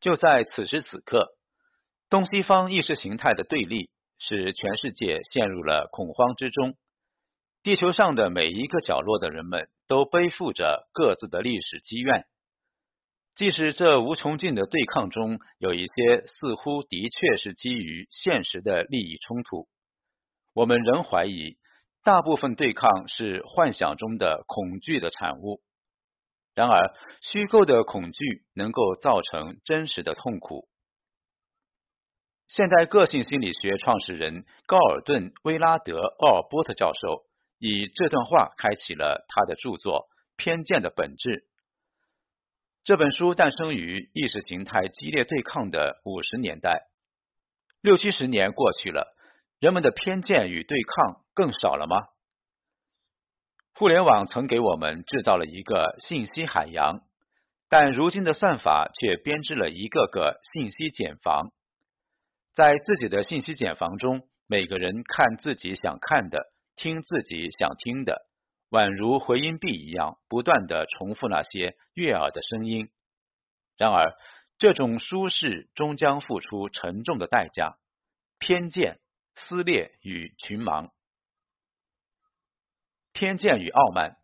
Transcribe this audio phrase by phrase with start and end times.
[0.00, 1.28] 就在此时此刻，
[2.08, 6.74] 东西方意识形态的对立使全世界陷入了恐慌之中。
[7.62, 12.24] 地球上的每一个角落的人们都背负着各自的历史积怨。
[13.34, 19.68] 即使这无穷尽的对抗中有一些似乎的确是基于现实的利益冲突，
[20.54, 21.58] 我们仍怀疑
[22.02, 25.60] 大部分对抗是幻想中的恐惧的产物。
[26.60, 30.68] 然而，虚构的恐惧能够造成真实的痛苦。
[32.48, 37.22] 现代个性心理学创始人高尔顿·威拉德·奥尔波特教授
[37.58, 40.00] 以这段话开启了他的著作
[40.36, 41.30] 《偏见的本质》。
[42.84, 46.82] 这本书诞生于意识形态激烈对抗的五十年代，
[47.80, 49.16] 六七十年过去了，
[49.60, 51.96] 人们的偏见与对抗更少了吗？
[53.80, 57.00] 互联网曾给我们制造了一个信息海洋，
[57.70, 61.50] 但如今的算法却编织了一个个信息茧房。
[62.52, 68.26] 在自己的信息茧房中，每个人看自己想看的，听自己想听的。
[68.68, 72.90] 宛如回音壁一样，不断的重复那些悦耳的声音。
[73.78, 74.12] 然而，
[74.58, 77.78] 这种舒适终将付出沉重的代价：
[78.38, 78.98] 偏见、
[79.36, 80.90] 撕裂与群盲。
[83.20, 84.16] 偏见与傲慢。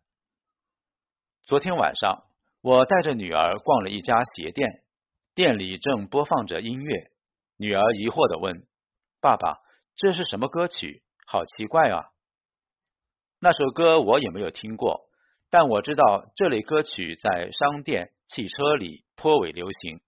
[1.43, 2.23] 昨天晚上，
[2.63, 4.81] 我带着女儿逛了一家鞋店，
[5.35, 7.11] 店里正播放着音乐。
[7.57, 8.65] 女儿疑惑的问
[9.21, 9.59] ：“爸爸，
[9.97, 11.03] 这是什么歌曲？
[11.27, 12.05] 好奇怪啊！”
[13.39, 15.07] 那首歌我也没有听过，
[15.51, 20.01] 但我知道这类歌曲在商店、汽车里颇为流行，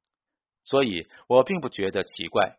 [0.63, 2.57] 所以我并不觉得奇怪。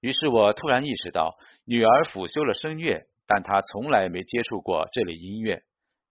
[0.00, 5.62] 于是我突然意识到，女儿辅修了声乐，但他从来没接触过这类音乐，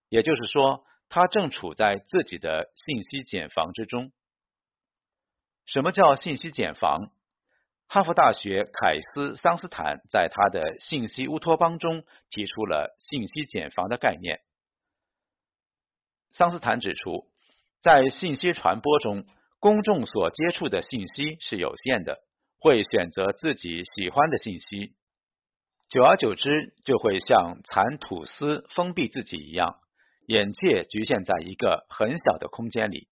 [0.08, 4.12] 也就是说，他正处在自己的信息茧房之中。
[5.64, 7.10] 什么叫信息茧房？
[7.88, 14.40] 哈佛大学凯斯桑斯坦在他的信息乌托邦中提出了信息茧房的概念。
[16.32, 17.28] 桑斯坦指出，
[17.80, 19.24] 在信息传播中，
[19.60, 22.18] 公众所接触的信息是有限的，
[22.58, 24.94] 会选择自己喜欢的信息，
[25.88, 29.78] 久而久之，就会像蚕吐丝封闭自己一样，
[30.26, 33.06] 眼界局限在一个很小的空间里。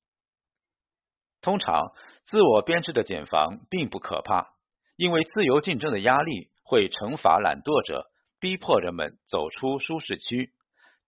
[1.41, 1.93] 通常，
[2.25, 4.55] 自我编织的茧房并不可怕。
[4.97, 10.53] 因为自由竞争的压力会惩罚懒惰者，逼迫人们走出舒适区。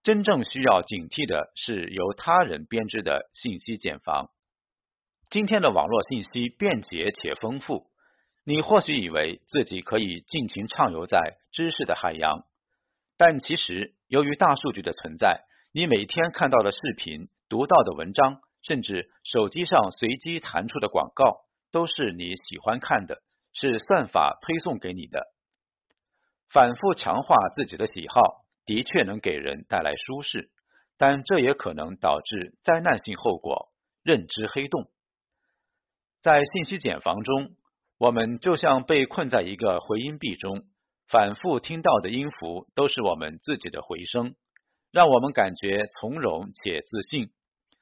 [0.03, 4.29] 真正需要警惕的是由他人编织的信息茧房。
[5.29, 7.87] 今天的网络信息便捷且丰富，
[8.49, 12.45] 你或许以为自己可以尽情畅游在知识的海洋，
[13.17, 15.43] 但其实由于大数据的存在，
[15.73, 21.41] 你每天看到的视频、读到的文章，甚至手机上随机弹出的广告，
[21.73, 23.21] 都是你喜欢看的。
[23.51, 25.27] 是算法推送给你的，
[26.49, 30.51] 反复强化自己的喜好，的确能给人带来舒适，
[30.95, 34.89] 但这也可能导致灾难性后果——认知黑洞。
[36.21, 37.55] 在信息茧房中，
[37.97, 40.65] 我们就像被困在一个回音壁中，
[41.07, 44.35] 反复听到的音符都是我们自己的回声，
[44.91, 47.31] 让我们感觉从容且自信，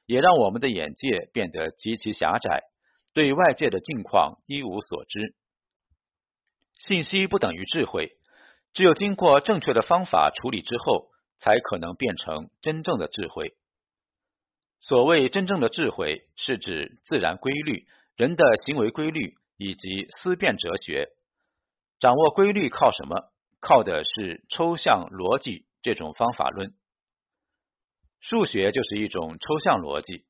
[0.06, 2.62] 也让我们的眼界变得极其狭窄，
[3.12, 5.34] 对外界的境况一无所知。
[6.78, 8.16] 信息不等于智慧，
[8.72, 13.54] 只有经过正确的方法处理之后，才可能变成真正的智慧。
[14.80, 21.08] 所谓真正的智慧，是指自然规律、人的行为规律以及思辨哲学。
[21.98, 23.32] 掌握规律靠什么？
[23.60, 26.74] 靠的是抽象逻辑这种方法论。
[28.20, 30.24] 数学就是一种抽象逻辑，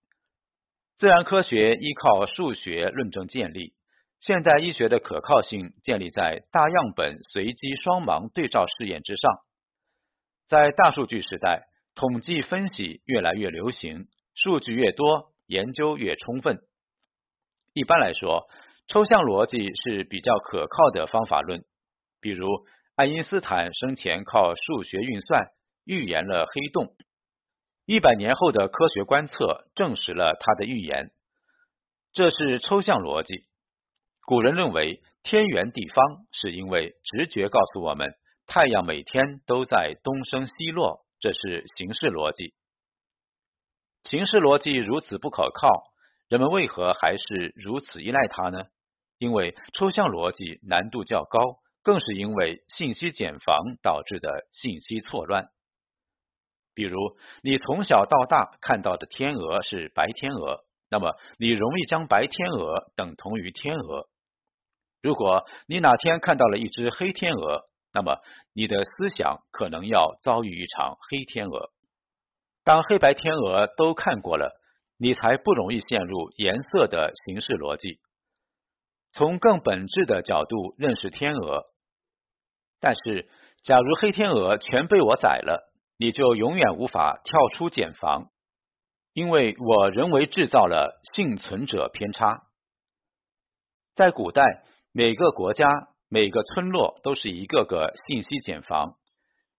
[0.97, 3.75] 自然科学依靠数学论证建立。
[4.21, 9.41] 现代医学的可靠性建立在大样本随机双盲对照试验之上。
[10.47, 16.61] 在大数据时代，统计分析越来越流行，数据越多，研究越充分。
[17.75, 18.49] 一般来说，
[18.89, 21.65] 抽象逻辑是比较可靠的方法论。
[22.21, 22.47] 比如，
[22.95, 25.49] 爱因斯坦生前靠数学运算
[25.85, 26.95] 预言了黑洞，
[27.85, 31.11] 一百年后的科学观测证实了他的预言。
[32.13, 33.45] 这是抽象逻辑。
[34.25, 38.15] 古人认为天圆地方，是因为直觉告诉我们
[38.47, 42.55] 太阳每天都在东升西落，这是形式逻辑。
[44.05, 45.69] 形式逻辑如此不可靠，
[46.29, 48.65] 人们为何还是如此依赖它呢？
[49.19, 55.49] 因为抽象逻辑难度较高，更是因为信息茧房导致的信息错乱。
[56.75, 64.09] 比如，你从小到大看到的天鹅是白天鹅，那么你容易将白天鹅等同于天鹅。
[65.01, 67.63] 如果你哪天看到了一只黑天鹅，
[67.95, 68.19] 那么
[68.53, 71.71] 你的思想可能要遭遇一场黑天鹅。
[72.63, 74.61] 当黑白天鹅都看过了，
[74.99, 78.01] 你才不容易陷入颜色的形式逻辑，
[79.17, 81.65] 从更本质的角度认识天鹅。
[82.81, 83.31] 但是，
[83.63, 88.27] 假如黑天鹅全被我宰了，你就永远无法跳出茧房，
[89.15, 92.43] 因为我人为制造了幸存者偏差。
[93.95, 94.43] 在古代，
[94.93, 95.67] 每个国家、
[96.11, 98.97] 每个村落都是一个个信息茧房，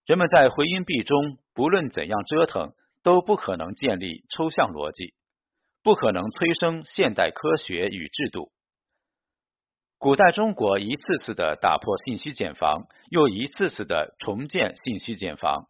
[0.06, 5.15] 人们在回音壁中不论怎样折腾，都不可能建立抽象逻辑，
[5.81, 8.51] 不可能催生现代科学与制度。
[9.99, 15.65] 古代中国一次次的打破信息茧房，又一次次的重建信息茧房，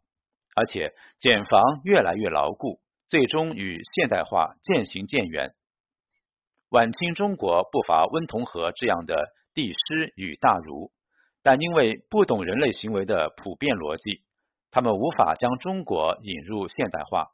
[0.53, 5.53] 而且茧房越来越牢固，最终与现代化渐行渐远。
[6.68, 10.91] 晚清中国不乏温同和这样的帝师与大儒，
[11.41, 14.25] 但因为不懂人类行为的普遍逻辑，
[14.71, 17.27] 他们无法将中国引入现代化。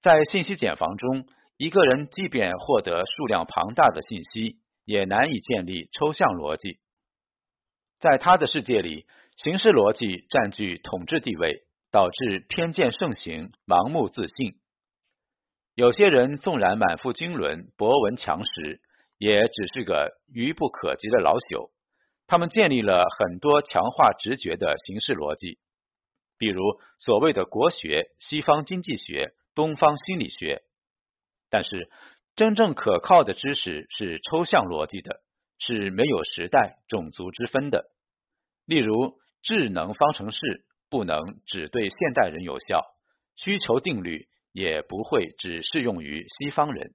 [0.00, 4.58] 在信息茧房中，一个人即便获得数量庞大的信息。
[4.88, 6.78] 也难以建立抽象逻辑，
[7.98, 9.06] 在他的世界里，
[9.36, 14.58] 形式逻辑占据统治地位，导致偏见盛行、盲目自信。
[15.74, 18.80] 有些人纵然满腹经纶、博闻强识，
[19.18, 21.70] 也只是个愚不可及的老朽。
[22.26, 25.58] 他们建立了很多强化直觉的形式逻辑，
[26.38, 26.62] 比如
[26.96, 30.62] 所谓的国学、西方经济学、东方心理学，
[31.50, 31.90] 但是。
[32.38, 35.22] 真正可靠的知识是抽象逻辑的，
[35.58, 37.90] 是没有时代、种族之分的。
[38.64, 42.84] 例如，智能方程式不能只对现代人有效，
[43.34, 46.94] 需求定律也不会只适用于西方人。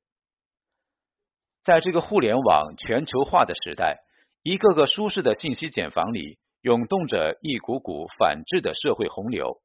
[1.61, 3.97] 在这个互联网全球化的时代，
[4.43, 9.61] 一个个舒适的信息茧房里涌动着一股股反智的社会洪流。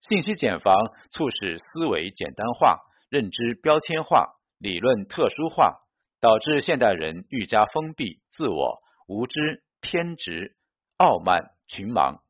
[0.00, 0.74] 信息茧房
[1.12, 2.80] 促使思维简单化、
[3.10, 4.34] 认知标签化。
[4.62, 5.80] 理论特殊化
[6.20, 8.78] 导致现代人愈加封闭、自我、
[9.08, 10.54] 无知、偏执、
[10.98, 12.20] 傲慢、群盲。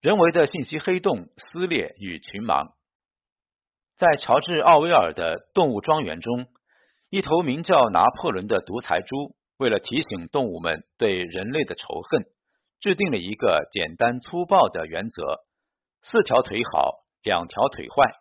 [0.00, 2.72] 人为的信息黑洞撕裂与群盲。
[3.98, 6.46] 在乔治·奥威尔的《动物庄园》中，
[7.10, 12.24] 一头名叫拿破仑的独裁猪，为了提醒动物们对人类的仇恨，
[12.80, 15.44] 制定了一个简单粗暴的原则：
[16.00, 18.14] 四条腿好，两条腿坏。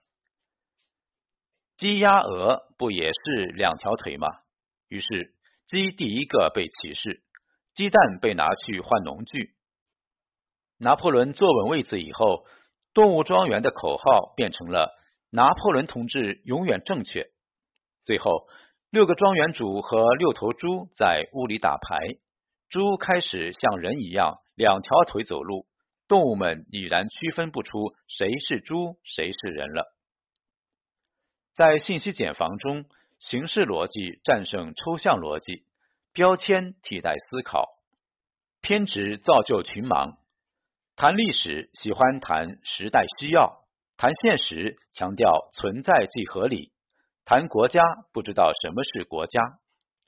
[1.77, 4.29] 鸡、鸭、鹅不也是两条腿吗？
[4.87, 5.33] 于是
[5.67, 7.21] 鸡第一个被歧视，
[7.73, 9.55] 鸡蛋被拿去换农具。
[10.77, 12.45] 拿破仑坐稳位子以后，
[12.93, 14.89] 动物庄园的口号变成了
[15.31, 17.27] “拿破仑同志永远正确”。
[18.05, 18.47] 最后，
[18.89, 21.99] 六个庄园主和六头猪在屋里打牌，
[22.69, 25.65] 猪开始像人一样两条腿走路，
[26.07, 29.94] 动物们已然区分不出谁是猪，谁是人了。
[31.55, 32.83] 在信息茧房中，
[33.17, 35.63] 形式逻辑战胜抽象逻辑，
[36.11, 37.69] 标签替代思考，
[38.59, 40.17] 偏执造就群盲。
[40.97, 43.63] 谈历史喜欢谈时代需要，
[43.95, 46.73] 谈现实强调存在即合理，
[47.23, 47.81] 谈国家
[48.11, 49.39] 不知道什么是国家，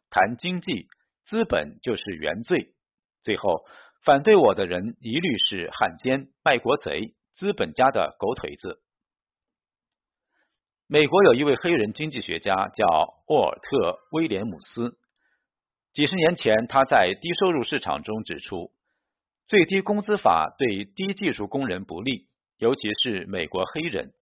[0.10, 0.88] 谈经济
[1.26, 2.74] 资本就是原罪。
[3.24, 3.64] 最后，
[4.04, 8.82] 反对我的人一律是汉奸、卖国贼、资本家的狗腿子。
[10.90, 12.88] 美国有一位黑人经济学家叫
[13.28, 13.78] 沃尔特·
[14.12, 14.98] 威廉姆斯。
[15.92, 18.72] 几十年前，他在低收入市场中指出，
[19.50, 24.14] 最低工资法对低技术工人不利，尤其是美国黑人。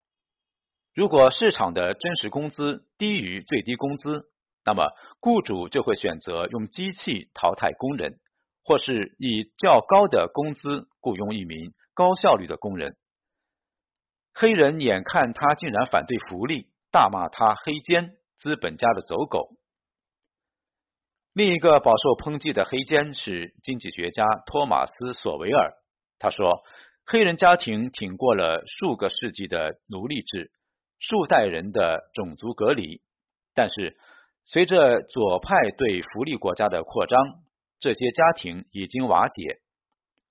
[0.95, 4.25] 如果市场的真实工资低于最低工资，
[4.65, 4.89] 那么
[5.21, 8.15] 雇主就会选择用机器淘汰工人，
[8.65, 12.97] 或是以较高的工资雇佣一名高效率的工人。
[14.35, 19.51] 黑人眼看他竟然反对福利，大骂他黑奸、资本家的走狗。
[21.33, 25.75] 另一个饱受抨击的黑奸是经济学家托马斯·索维尔。
[26.19, 26.63] 他说，
[27.07, 30.51] 黑人家庭挺过了数个世纪的奴隶制、
[30.99, 33.03] 数代人的种族隔离，
[33.55, 33.97] 但是
[34.45, 37.19] 随着左派对福利国家的扩张，
[37.79, 39.61] 这些家庭已经瓦解。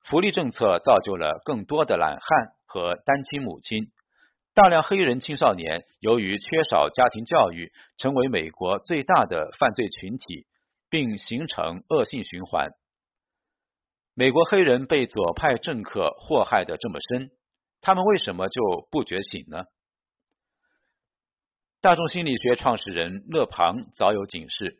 [0.05, 2.53] 福利政策造就了更多的懒汉。
[2.73, 3.91] 和单亲母亲，
[4.55, 10.47] 大量黑人青少年由于缺少家庭教育，成为美国最大的犯罪群体，
[10.89, 12.71] 并形成恶性循环。
[14.15, 17.29] 美国黑人被左派政客祸害的这么深，
[17.79, 19.65] 他们为什么就不觉醒呢？
[21.79, 24.79] 大众心理学创始人勒庞早有警示：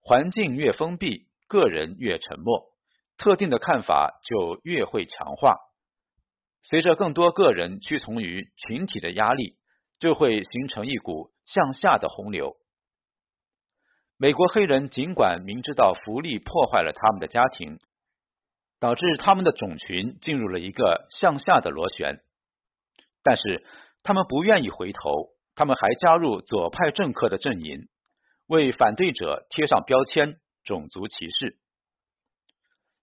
[0.00, 2.64] 环境越封闭，个人越沉默，
[3.18, 5.56] 特定的看法就越会强化。
[6.62, 9.56] 随着更多个人屈从于群体的压力，
[9.98, 12.56] 就会形成一股向下的洪流。
[14.16, 17.78] 美国黑人尽管明知道福利破坏了他们的家庭，
[18.78, 22.20] 导致他们的种群进入了一个向下的螺旋，
[23.22, 23.64] 但是
[24.02, 27.88] 他们不愿意回头，他们还加入左派政客的阵营，
[28.46, 31.58] 为反对者贴上标签——种族歧视。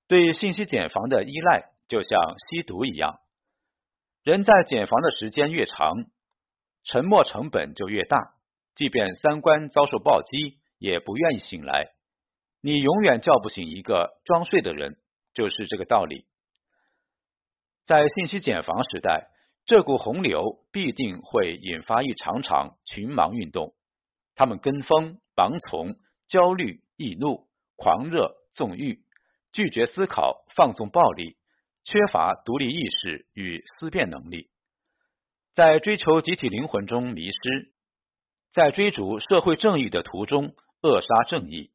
[0.08, 3.20] 对信息茧房的依赖就像吸毒一样，
[4.28, 6.04] 人在茧房的时间越长，
[6.84, 8.34] 沉默成本就越大，
[8.76, 10.60] 即便三观遭受暴击。
[10.80, 11.92] 也不愿意醒来，
[12.62, 14.98] 你永远叫不醒一个装睡的人，
[15.34, 16.26] 就是这个道理。
[17.86, 19.30] 在信息茧房时代，
[19.66, 23.76] 这股洪流必定会引发一场场群盲运动。
[24.36, 25.96] 他们跟风、盲从、
[26.28, 29.00] 焦虑、易怒、狂热、纵欲，
[29.54, 31.38] 拒绝思考、放纵暴力，
[31.90, 34.50] 缺乏独立意识与思辨能力，
[35.54, 37.72] 在追求集体灵魂中迷失，
[38.52, 40.54] 在追逐社会正义的途中。
[40.82, 41.72] 扼杀正义，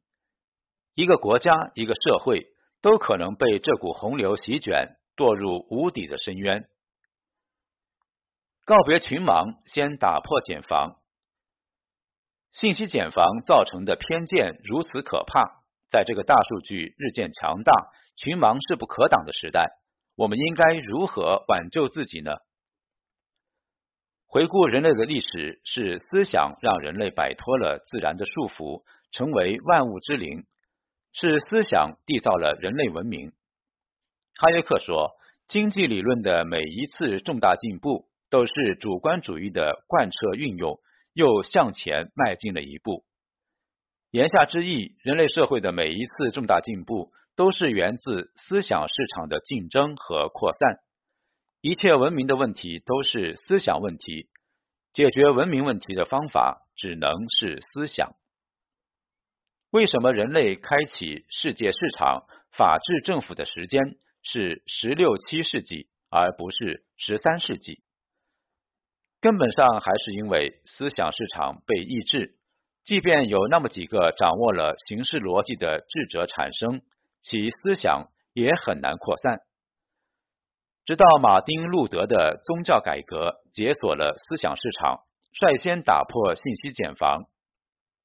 [0.94, 2.46] 一个国家、一个社会
[2.80, 6.68] 都可能被这股洪流席卷，堕入无底的深渊。
[8.64, 11.00] 告别群盲，先打破茧房。
[12.52, 17.72] 信息茧房造成的偏见如此可怕，在这个大数据日渐强大、
[18.16, 19.68] 群盲势不可挡的时代，
[20.22, 22.30] 我们应该如何挽救自己呢？
[24.28, 30.42] 回顾人类的历史，是思想让人类摆脱了自然的束缚，成为万物之灵；
[31.12, 33.32] 是思想缔造了人类文明。
[34.36, 35.10] 哈耶克说，
[35.48, 40.78] 经济理论的每一次重大进步，都是主观主义的贯彻运用，
[41.14, 43.04] 又向前迈进了一步。
[44.12, 50.78] 言下之意，人类社会的每一次重大进步，都是源自思想市场的竞争和扩散。
[51.60, 54.28] 一切文明的问题都是思想问题，
[54.92, 58.16] 解决文明问题的方法只能是思想。
[59.70, 63.80] 为什么人类开启世界市场、法治政府的时间
[64.22, 67.82] 是十六七世纪，而不是十三世纪？
[69.20, 72.36] 根本上还是因为思想市场被抑制，
[72.84, 76.82] 即便有那么几个掌握了形式逻辑的智者产生，
[77.22, 79.40] 其思想也很难扩散。
[80.84, 87.22] 直到马丁·路德的宗教改革解锁了思想市场，率先打破信息茧房。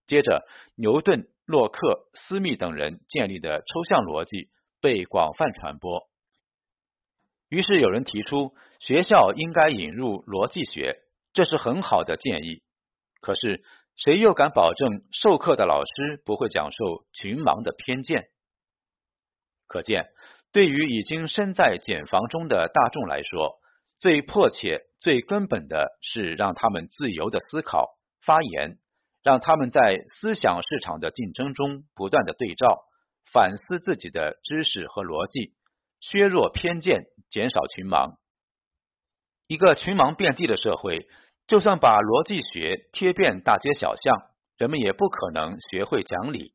[0.05, 0.45] 接着，
[0.75, 6.07] 牛顿、洛克、斯密等人建立的抽象逻辑被广泛传播。
[7.49, 10.97] 于是有人提出，学校应该引入逻辑学，
[11.33, 12.61] 这是很好的建议。
[13.21, 13.63] 可是，
[13.95, 18.29] 谁又敢保证授课的老师不会讲授群盲的偏见？
[19.67, 20.07] 可见。
[20.51, 23.59] 对于已经身在茧房中的大众来说，
[23.99, 28.77] 最迫切、最根本的是让他们自由的思考、发言，
[29.23, 32.85] 让他们在思想市场的竞争中不断的对照、
[33.31, 35.53] 反思自己的知识和逻辑，
[35.99, 38.15] 削弱偏见，减少群盲。
[39.47, 41.07] 一个群盲遍地的社会，
[41.45, 46.53] 就算把逻辑学贴遍大街小巷，人们也不可能学会讲理。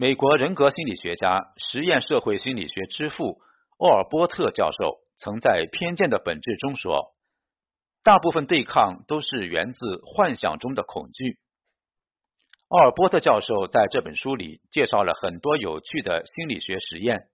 [0.00, 3.38] 美国人格心理学家、实验社会心理学之父
[3.76, 7.12] 奥尔波特教授曾在《偏见的本质》中说
[8.02, 11.36] ：“大部分对抗都是源自幻想中的恐惧。”
[12.68, 17.28] 奥尔波特教授在这本书里介绍了很多有趣的心理学实验，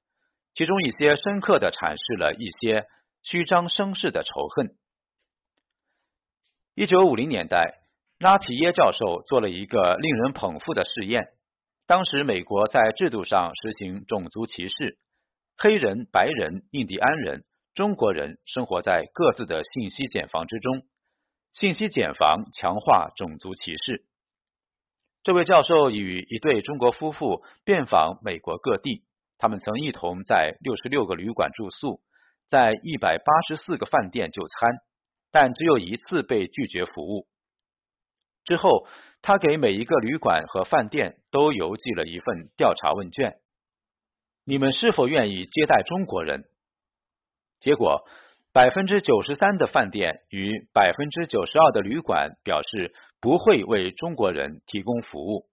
[0.53, 2.89] 其中一些深刻的阐释了一些
[3.23, 4.75] 虚张声势的仇恨。
[6.75, 7.79] 一九五零年代，
[8.19, 11.29] 拉皮耶教授做了一个令人捧腹的试验。
[11.87, 14.99] 当时，美国在制度上实行种族歧视，
[15.57, 20.83] 黑人、白人、印第安人、中国人生活在各自的信息茧房之中。
[21.53, 24.05] 信息茧房强化种族歧视。
[25.23, 29.05] 这位教授与一对中国夫妇遍访美国各地，
[29.39, 32.01] 他们曾一同在六十六个旅馆住宿，
[32.49, 34.71] 在一百八十四个饭店就餐，
[35.31, 37.29] 但只有一次被拒绝服务。
[38.47, 38.87] 之后。
[39.23, 43.41] 他给每一个旅馆和饭店都邮寄了一份调查问卷：
[44.45, 46.45] 你们是否愿意接待中国人？
[47.59, 48.05] 结果，
[48.53, 55.49] 百分之九十三的饭店与百分之九十二的旅馆表示不会为中国人提供服务。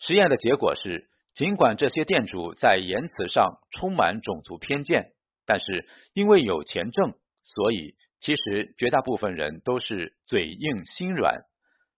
[0.00, 5.12] 实验的结果是，尽管这些店主在言辞上充满种族偏见，
[5.46, 7.12] 但是因为有钱挣，
[7.44, 11.42] 所以其实绝大部分人都是嘴硬心软，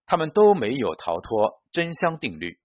[0.05, 2.59] 他们都没有逃脱真香定律，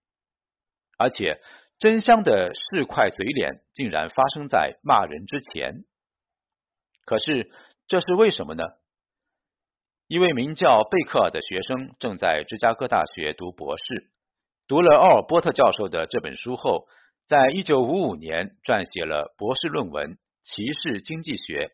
[0.98, 1.40] 而且
[1.78, 5.84] 真香的市侩嘴脸竟然发生在骂人之前。
[7.04, 7.50] 可是
[7.86, 8.64] 这是为什么呢？
[10.06, 14.10] 一位名叫贝克尔的学生正在芝加哥大学读博士，
[14.68, 16.86] 读了奥尔波特教授的这本书后，
[17.26, 21.68] 在一九五五年撰写了博士论文《歧视经济学》。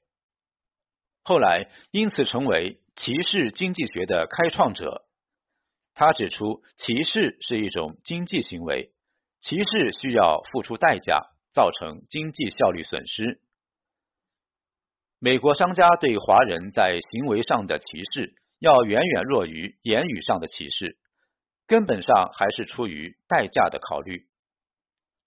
[1.22, 5.04] 后来因此成为歧视经济学的开创者。
[5.94, 8.92] 他指出，歧视是一种经济行为，
[9.40, 13.40] 歧视需要付出代价，造成经济效率损失。
[15.18, 20.96] 美国商家对华人在行为上的歧视，要远远弱于言语上的歧视，
[21.66, 24.26] 根本上还是出于代价的考虑。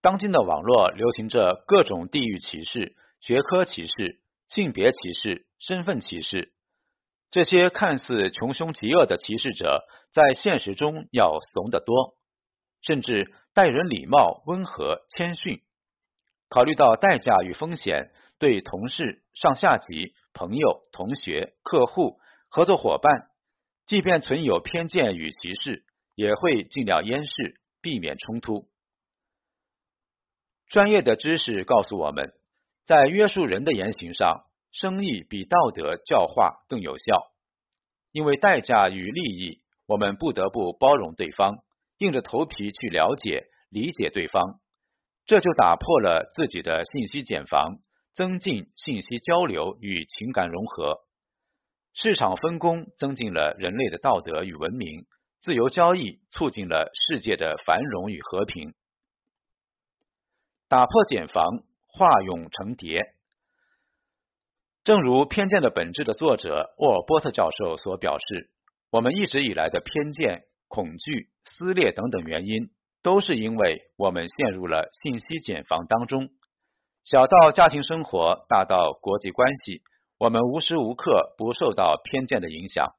[0.02, 5.46] 当今的网络流行着各种地域歧视、学科歧视、性别歧视。
[5.60, 6.54] 身份歧视，
[7.32, 12.16] 这些看似穷凶极恶的歧视者，在现实中要怂得多，
[12.82, 15.62] 甚至待人礼貌、温和、谦逊。
[16.50, 23.30] 考虑到代价与风险，对同事、上下级、朋友、同学、客户、合作伙伴，
[23.86, 25.84] 即便存有偏见与歧视，
[26.14, 28.70] 也会尽量掩饰，避免冲突。
[30.68, 32.34] 专业的知识告诉我们，
[32.86, 34.45] 在约束人的言行上。
[34.76, 37.32] 生意比道德教化更有效，
[38.12, 41.60] 因为代价与利益，我们不得不包容对方，
[41.98, 44.60] 硬着头皮去了解、理解对方，
[45.26, 47.78] 这就打破了自己的信息茧房，
[48.14, 50.98] 增进信息交流与情感融合。
[51.94, 55.06] 市场分工增进了人类的道德与文明，
[55.40, 58.74] 自由交易促进了世界的繁荣与和平。
[60.68, 63.15] 打破茧房，化蛹成蝶。
[64.86, 68.52] 正如《偏见的本质》的作者沃尔波特教授所表示，
[68.92, 72.70] 我们一直以来的偏见、恐惧、撕裂等等原因，
[73.02, 76.30] 都是因为我们陷入了信息茧房当中。
[77.04, 79.82] 小到家庭生活，大到国际关系，
[80.20, 82.92] 我们无时无刻不受到偏见的影响。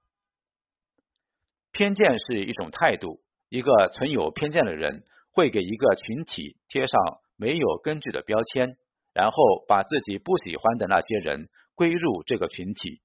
[1.70, 7.00] 偏见是一种态度，一个存有偏见的人会给一个群体贴上
[7.36, 8.76] 没有根据的标签，
[9.14, 11.48] 然后把自己不喜欢的那些人。
[11.76, 13.00] 归入这个群体，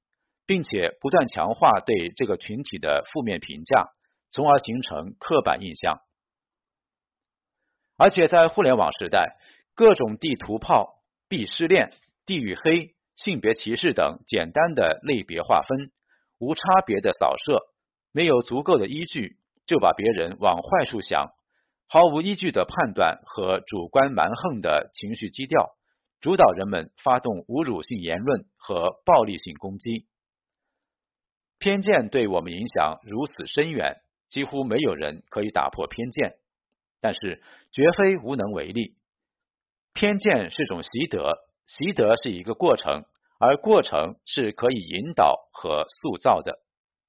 [0.47, 3.89] 并且不断强化对这个群体的负面评价，
[4.31, 5.99] 从而形成刻板印象。
[7.97, 9.37] 而且在互联网时代，
[9.75, 11.93] 各种地图炮、鄙视链、
[12.25, 15.91] 地域黑、性别歧视等简单的类别划分，
[16.39, 17.59] 无差别的扫射，
[18.11, 21.29] 没有足够的依据，就把别人往坏处想，
[21.87, 25.75] 毫无依据的判断和主观蛮横的情绪基调。
[26.21, 30.05] 主导人们发动侮辱性言论和暴力性攻击，
[31.57, 33.97] 偏见对我们影响如此深远，
[34.29, 36.35] 几乎没有人可以打破偏见。
[36.99, 38.95] 但是，绝非无能为力。
[39.93, 43.03] 偏见是种习得，习得是一个过程，
[43.39, 46.59] 而过程是可以引导和塑造的。